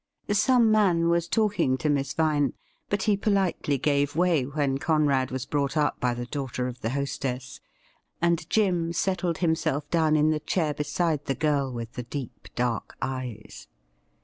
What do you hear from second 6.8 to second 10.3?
the hostess, and Jim settled himself down